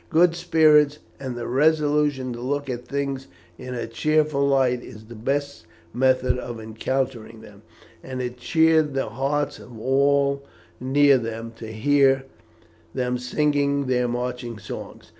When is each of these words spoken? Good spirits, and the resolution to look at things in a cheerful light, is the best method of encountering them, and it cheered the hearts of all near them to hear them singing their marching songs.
Good 0.09 0.33
spirits, 0.35 0.97
and 1.19 1.35
the 1.35 1.45
resolution 1.45 2.33
to 2.33 2.41
look 2.41 2.71
at 2.71 2.87
things 2.87 3.27
in 3.59 3.75
a 3.75 3.85
cheerful 3.85 4.47
light, 4.47 4.81
is 4.81 5.05
the 5.05 5.13
best 5.15 5.67
method 5.93 6.39
of 6.39 6.59
encountering 6.59 7.41
them, 7.41 7.61
and 8.03 8.19
it 8.19 8.37
cheered 8.37 8.95
the 8.95 9.09
hearts 9.09 9.59
of 9.59 9.79
all 9.79 10.41
near 10.79 11.19
them 11.19 11.51
to 11.57 11.71
hear 11.71 12.23
them 12.95 13.19
singing 13.19 13.85
their 13.85 14.07
marching 14.07 14.57
songs. 14.57 15.09